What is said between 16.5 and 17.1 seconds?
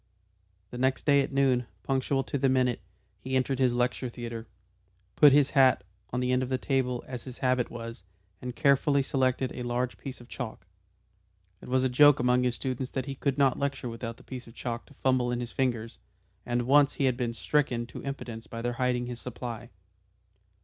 once he